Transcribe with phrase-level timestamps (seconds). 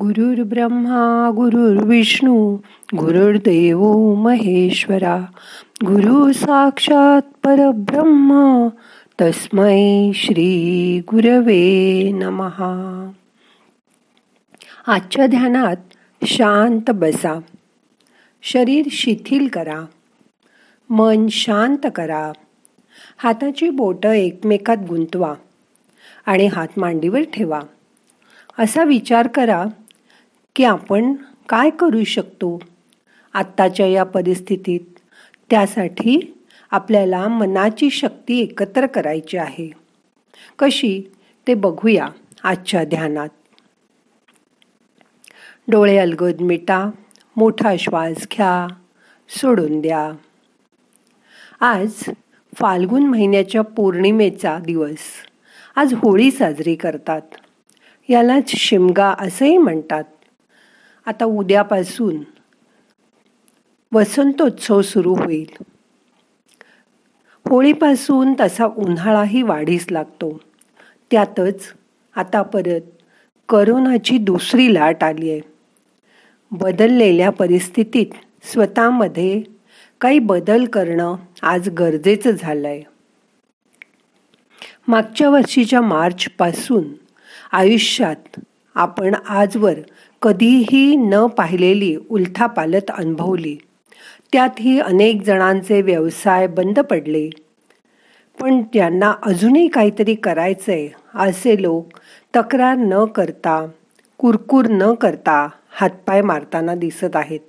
[0.00, 2.56] गुरुर् ब्रह्मा गुरुर्विष्णू
[2.96, 5.24] गुरुर्देव महेश्वरा
[5.86, 8.68] गुरु साक्षात परब्रह्म
[9.20, 13.10] तस्मै श्री गुरवे नमहा
[14.86, 15.76] आजच्या ध्यानात
[16.24, 17.40] शांत बसा.
[18.42, 19.84] शरीर शिथिल करा.
[20.90, 22.32] मन शांत करा.
[23.18, 25.34] हाताची बोटं एकमेकात गुंतवा
[26.26, 27.60] आणि हात मांडीवर ठेवा.
[28.58, 29.64] असा विचार करा
[30.58, 31.14] की आपण
[31.48, 32.62] काय करू शकतो?
[33.32, 34.80] आत्ताच्या या परिस्थितीत
[35.50, 39.70] त्यासाठी आपल्याला मनाची शक्ती एकत्र करायची आहे.
[40.58, 41.02] कशी?
[41.46, 42.06] ते बघूया
[42.42, 43.28] आजच्या ध्यानात.
[45.68, 46.90] डोळे अलगद मिटा
[47.36, 48.74] मोठा श्वास घ्या
[49.28, 50.12] सोडून द्या.
[51.60, 51.92] आज
[52.54, 54.98] फाल्गुन महिन्याच्या पौर्णिमेचा दिवस.
[55.76, 57.22] आज होळी साजरी करतात.
[58.08, 60.04] यालाच शिमगा असंही म्हणतात.
[61.08, 62.16] आता उद्यापासून
[63.92, 65.64] वसंतोत्सव सुरू होईल.
[67.48, 70.40] होळीपासून तसा उन्हाळाही वाढीस लागतो.
[71.10, 71.72] त्यातच
[72.16, 72.80] आता परत
[73.48, 75.40] करोनाची दुसरी लाट आली आहे
[76.50, 78.06] बदललेल्या परिस्थितीत
[78.42, 79.42] स्वतःमध्ये
[80.00, 82.82] काही बदल करणं आज गरजेचं झालंय.
[84.88, 86.84] मागच्या वर्षीच्या मार्चपासून
[87.52, 88.40] आयुष्यात
[88.74, 89.74] आपण आजवर
[90.22, 93.56] कधीही न पाहिलेली उलथापालत अनुभवली.
[94.32, 97.30] त्यातही अनेक जणांचे व्यवसाय बंद पडले.
[98.40, 101.86] पण ज्यांना अजूनही काहीतरी करायचंय असे लोक
[102.36, 103.66] तक्रार न करता
[104.18, 107.40] कुरकुर न करता हातपाय मारताना दिसत आहेत.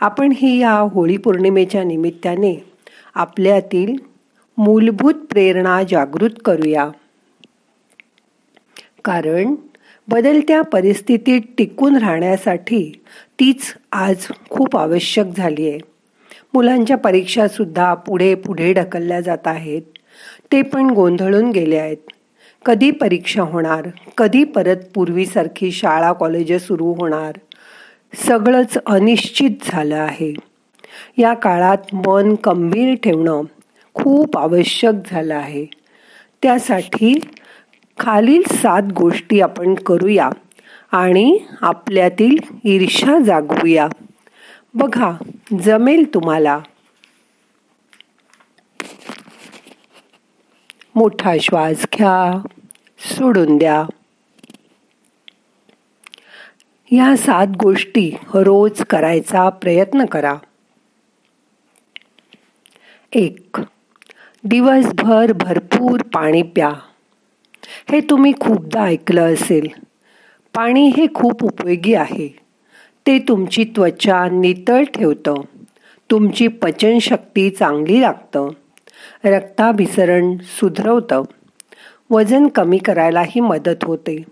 [0.00, 2.64] आपण ही या होळी पौर्णिमेच्या निमित्ताने
[3.14, 3.96] आपल्यातील
[4.58, 6.90] मूलभूत प्रेरणा जागृत करूया.
[9.04, 9.54] कारण
[10.08, 13.02] बदलत्या परिस्थितीत टिकून राहण्यासाठी
[13.40, 15.78] तीच आज खूप आवश्यक झाली आहे
[16.54, 19.82] मुलांच्या परीक्षासुद्धा पुढे पुढे ढकलल्या जात आहेत.
[20.52, 21.96] ते पण गोंधळून गेले आहेत.
[22.64, 23.88] कधी परीक्षा होणार
[24.18, 27.32] कधी परत पूर्वीसारखी शाळा कॉलेज सुरू होणार
[28.26, 30.32] सगळंच अनिश्चित झालं आहे.
[31.18, 33.42] या काळात मन गंभीर ठेवणं
[33.94, 35.66] खूप आवश्यक झालं आहे.
[36.42, 37.18] त्यासाठी
[37.98, 40.30] खालील सात गोष्टी आपण करूया
[40.92, 43.88] आणि आपल्यातील ईर्षा जागवूया.
[44.74, 45.12] बघा
[45.62, 46.60] जमेल तुम्हाला.
[50.94, 52.46] मोठा श्वास घ्या
[52.98, 53.84] सोडून द्या.
[56.90, 60.34] या सात गोष्टी रोज करायचा प्रयत्न करा.
[63.12, 63.56] एक
[64.44, 66.70] दिवसभर भरपूर पाणी प्या.
[67.90, 69.68] हे तुम्ही खूपदा ऐकलं असेल.
[70.54, 72.28] पाणी हे खूप उपयोगी आहे.
[73.06, 75.34] ते तुमची त्वचा नितळ ठेवतं.
[76.10, 78.48] तुमची पचनशक्ती चांगली लागतं.
[79.24, 81.22] रक्ताभिसरण सुधरवतं.
[82.10, 84.24] वजन कमी करायलाही मदत होते.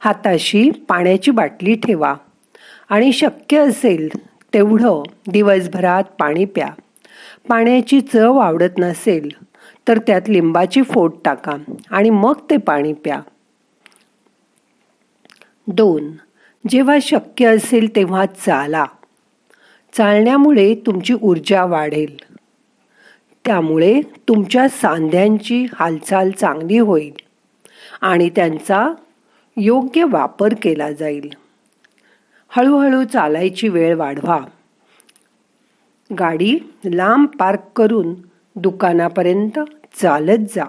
[0.00, 2.14] हाताशी पाण्याची बाटली ठेवा.
[2.88, 4.08] आणि शक्य असेल
[4.54, 6.68] तेवढं दिवसभरात पाणी प्या.
[7.48, 9.28] पाण्याची चव आवडत नसेल
[9.88, 11.56] तर त्यात लिंबाची फोड टाका
[11.90, 13.20] आणि मग ते पाणी प्या.
[15.66, 16.12] दोन.
[16.68, 18.86] जेव्हा शक्य असेल तेव्हा चाला.
[19.92, 22.16] चालण्यामुळे तुमची ऊर्जा वाढेल.
[23.44, 27.12] त्यामुळे तुमच्या सांध्यांची हालचाल चांगली होईल
[28.00, 28.88] आणि त्यांचा
[29.56, 31.30] योग्य वापर केला जाईल.
[32.48, 34.40] हळूहळू चालायची वेळ वाढवा.
[36.18, 38.14] गाडी लांब पार्क करून
[38.56, 39.60] दुकानापर्यंत
[40.02, 40.64] चालत जा.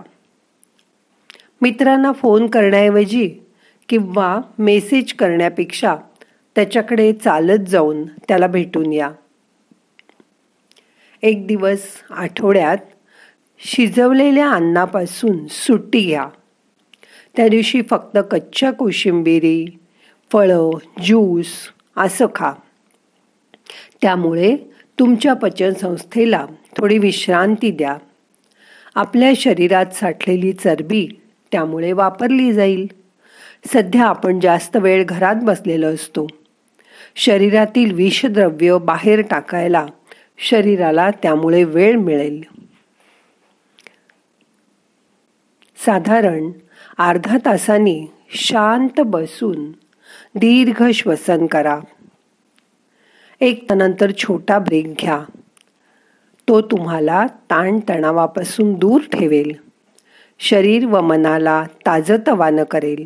[1.61, 3.35] मित्रांना फोन करण्याऐवजी
[3.89, 5.95] किंवा मेसेज करण्यापेक्षा
[6.55, 9.11] त्याच्याकडे चालत जाऊन त्याला भेटून या.
[11.21, 12.77] एक दिवस आठवड्यात
[13.59, 16.27] शिजवलेल्या अन्नापासून सुट्टी घ्या.
[17.37, 19.79] त्या दिवशी फक्त कच्च्या कोशिंबिरी
[20.31, 20.69] फळं
[21.05, 21.47] ज्यूस
[21.97, 22.51] असं खा.
[24.01, 24.57] त्यामुळे
[24.99, 26.45] तुमच्या पचनसंस्थेला
[26.77, 27.97] थोडी विश्रांती द्या.
[28.95, 31.07] आपल्या शरीरात साठलेली चरबी
[31.51, 32.87] त्यामुळे वापरली जाईल.
[33.65, 36.27] सध्या आपण जास्त वेळ घरात बसलेलो असतो.
[37.15, 39.85] शरीरातील विषद्रव्य बाहेर टाकायला
[40.37, 42.43] शरीराला त्यामुळे वेळ मिळेल.
[45.85, 46.51] साधारण
[46.97, 49.71] अर्धा तासाने शांत बसून
[50.35, 51.79] दीर्घ श्वसन करा.
[53.41, 55.19] एक नंतर छोटा ब्रेक घ्या.
[56.47, 59.51] तो तुम्हाला ताणतणावापासून दूर ठेवेल.
[60.39, 63.05] शरीर व मनाला ताजतवानं करेल.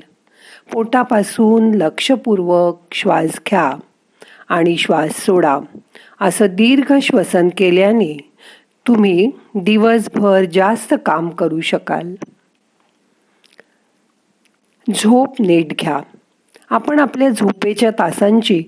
[0.74, 3.74] पोटापासून लक्षपूर्वक श्वास घ्या
[4.50, 5.60] आणि श्वास सोडा.
[6.22, 8.32] असं दीर्घ श्वसन केल्याने
[8.88, 12.16] तुम्ही दिवसभर जास्त काम करू शकाल.
[14.96, 16.00] झोप नीट घ्या.
[16.72, 18.64] आपण आपल्या झोपेच्या तासांची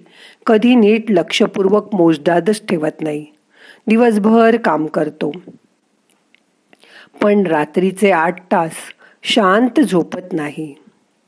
[0.45, 3.25] कधी नीट लक्षपूर्वक मोजदादच ठेवत नाही.
[3.87, 5.31] दिवसभर काम करतो.
[7.21, 8.71] पण रात्रीचे आठ तास
[9.23, 10.75] शांत झोपत नाही.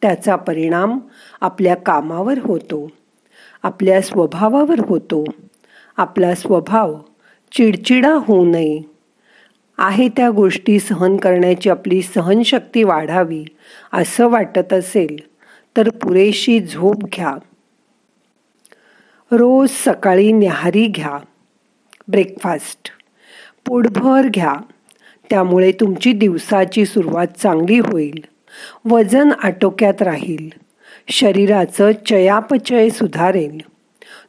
[0.02, 1.00] त्याचा परिणाम
[1.42, 2.92] आपल्या कामावर होतो.
[3.64, 5.24] आपल्या स्वभावावर होतो.
[5.98, 6.96] आपला स्वभाव
[7.52, 8.82] चिडचिडा होऊ नये.
[9.78, 13.46] आहे त्या गोष्टी सहन करण्याची आपली सहनशक्ती वाढावी
[13.94, 15.35] असं वाटत असेल
[15.78, 17.36] तर पुरेशी झोप घ्या.
[19.32, 21.20] रोज सकाळी न्याहारी घ्या.
[22.08, 22.92] ब्रेकफास्ट
[23.66, 24.54] पोटभर घ्या.
[25.30, 28.24] त्यामुळे तुमची दिवसाची सुरुवात चांगली होईल.
[28.86, 30.50] वजन आटोक्यात राहील.
[31.10, 33.58] शरीराचं चयापचय सुधारेल.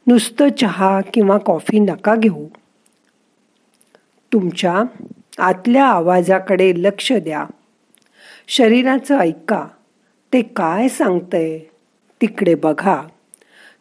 [0.07, 2.47] नुसतं चहा किंवा कॉफी नका घेऊ.
[4.33, 4.83] तुमच्या
[5.39, 7.45] आतल्या आवाजाकडे लक्ष द्या.
[8.47, 9.67] शरीराचं ऐका.
[10.33, 11.59] ते काय सांगतंय?
[12.21, 13.03] तिकडे बघा.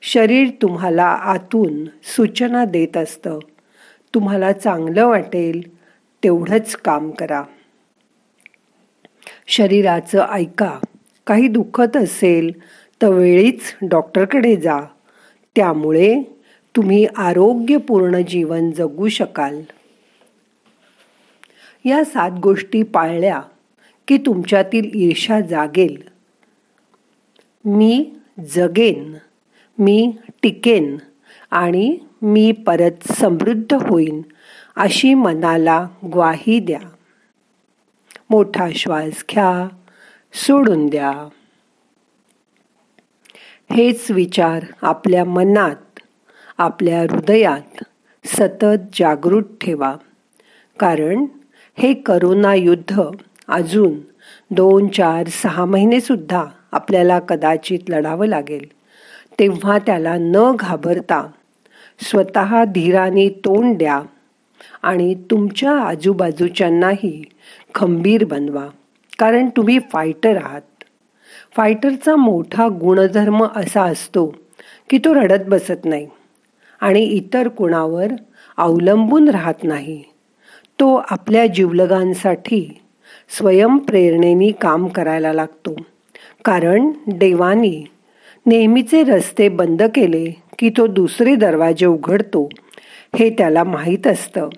[0.02, 3.38] शरीर तुम्हाला आतून सूचना देत असतं.
[4.14, 5.76] तुम्हाला चांगलं वाटेल
[6.24, 7.42] तेवढंच काम करा.
[9.46, 10.78] शरीराचं ऐका.
[11.26, 12.50] काही दुखत असेल
[13.02, 14.80] तर वेळीच डॉक्टरकडे जा.
[15.56, 16.22] त्यामुळे
[16.76, 19.62] तुम्ही आरोग्यपूर्ण जीवन जगू शकाल.
[21.84, 23.40] या सात गोष्टी पाळल्या
[24.08, 26.15] की तुमच्यातील ईर्षा जागेल.
[27.66, 28.10] मी
[28.54, 29.14] जगेन
[29.78, 30.96] मी टिकेन
[31.50, 34.22] आणि मी परत समृद्ध होईन
[34.76, 36.80] अशी मनाला ग्वाही द्या.
[38.30, 39.68] मोठा श्वास घ्या
[40.32, 41.28] सोडून द्या.
[43.72, 46.00] हेच विचार आपल्या मनात
[46.58, 47.84] आपल्या हृदयात
[48.24, 49.96] सतत जागृत ठेवा.
[50.78, 51.26] कारण
[51.78, 53.00] हे करोना युद्ध
[53.48, 53.92] अजून
[54.50, 56.44] दोन चार सहा महिनेसुद्धा
[56.76, 58.64] आपल्याला कदाचित लढावं लागेल.
[59.38, 61.26] तेव्हा त्याला न घाबरता
[62.00, 64.02] स्वतः धीराने तोंड द्या
[64.82, 67.24] आणि तुमच्या आजूबाजूच्यांनाही
[67.74, 68.66] खंबीर बनवा.
[69.18, 70.84] कारण तुम्ही फायटर आहात.
[71.56, 74.26] फायटरचा मोठा गुणधर्म असा असतो
[74.90, 76.08] की तो रडत बसत नाही
[76.80, 78.06] आणि इतर कुणावर
[78.56, 80.02] अवलंबून राहत नाही.
[80.80, 82.78] तो आपल्या जीवलगांसाठी
[83.38, 85.76] स्वयंप्रेरणेने काम करायला लागतो.
[86.44, 87.84] कारण देवानी
[88.46, 92.48] नेहमीचे रस्ते बंद केले की तो दुसरे दरवाजे उघडतो
[93.18, 94.48] हे त्याला माहीत असतं.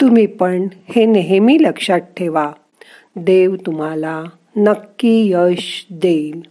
[0.00, 2.52] तुम्ही पण हे नेहमी लक्षात ठेवा.
[3.16, 4.24] देव तुम्हाला
[4.56, 6.42] नक्की यश देईल.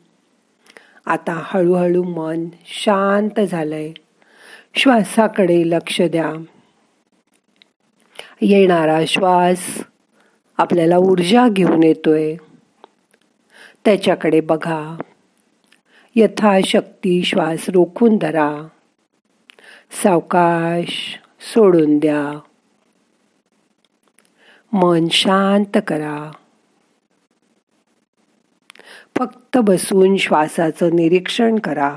[1.05, 3.91] आता हळूहळू मन शांत झालंय.
[4.75, 6.43] श्वासाकडे लक्ष द्या.
[8.41, 9.83] येणारा श्वास
[10.57, 12.35] आपल्याला ऊर्जा घेऊन येतोय.
[13.87, 14.97] त्याच्याकडे बघा.
[16.15, 18.67] यथाशक्ती श्वास रोखून धरा.
[20.03, 22.39] सावकाश सोडून द्या.
[24.71, 26.31] मन शांत करा.
[29.17, 31.95] फक्त बसून श्वासाचं निरीक्षण करा.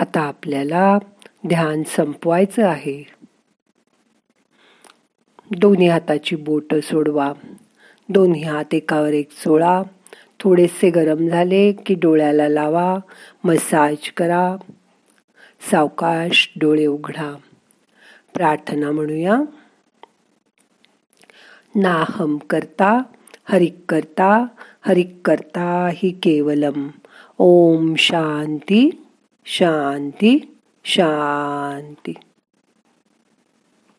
[0.00, 0.98] आता आपल्याला
[1.48, 3.06] ध्यान संपवायचं आहे.
[5.58, 7.32] दोन्ही हाताची बोट सोडवा.
[8.08, 9.82] दोन्ही हात एकावर एक चोळा
[10.40, 12.98] थोडेसे गरम झाले की डोळ्याला लावा.
[13.44, 14.56] मसाज करा.
[15.70, 17.36] सावकाश डोळे उघडा.
[18.34, 19.36] प्रार्थना म्हणूया.
[21.74, 23.02] नाहम करता
[23.44, 24.46] हरिक करता
[24.80, 26.88] हरिक करता हि केवलम.
[27.38, 29.04] ओम शांती.
[29.50, 32.12] शांती शांती.